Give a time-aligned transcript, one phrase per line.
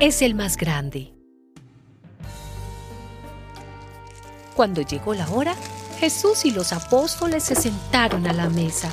[0.00, 1.12] es el más grande.
[4.54, 5.56] Cuando llegó la hora,
[5.98, 8.90] Jesús y los apóstoles se sentaron a la mesa.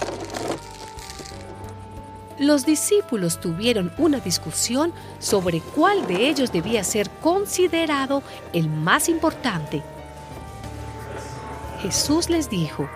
[2.39, 9.83] Los discípulos tuvieron una discusión sobre cuál de ellos debía ser considerado el más importante.
[11.81, 12.89] Jesús les dijo,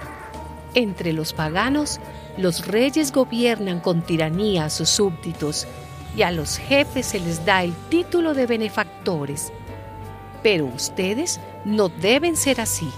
[0.73, 1.99] entre los paganos,
[2.37, 5.67] los reyes gobiernan con tiranía a sus súbditos
[6.15, 9.51] y a los jefes se les da el título de benefactores.
[10.43, 12.89] Pero ustedes no deben ser así.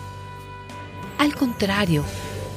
[1.17, 2.03] Al contrario,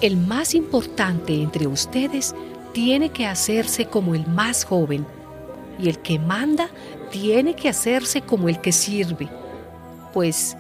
[0.00, 2.34] el más importante entre ustedes
[2.72, 5.06] tiene que hacerse como el más joven
[5.78, 6.68] y el que manda
[7.11, 9.28] tiene que hacerse como el que sirve.
[10.12, 10.56] Pues,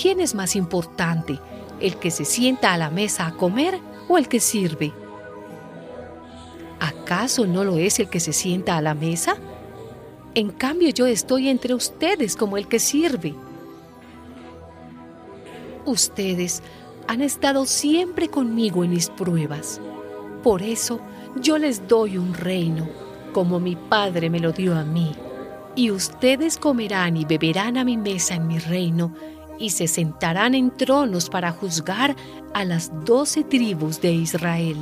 [0.00, 1.38] ¿quién es más importante,
[1.80, 4.92] el que se sienta a la mesa a comer o el que sirve?
[7.10, 9.36] ¿Acaso no lo es el que se sienta a la mesa?
[10.34, 13.34] En cambio yo estoy entre ustedes como el que sirve.
[15.86, 16.62] Ustedes
[17.06, 19.80] han estado siempre conmigo en mis pruebas.
[20.42, 21.00] Por eso
[21.40, 22.86] yo les doy un reino,
[23.32, 25.16] como mi Padre me lo dio a mí.
[25.74, 29.14] Y ustedes comerán y beberán a mi mesa en mi reino,
[29.58, 32.14] y se sentarán en tronos para juzgar
[32.52, 34.76] a las doce tribus de Israel.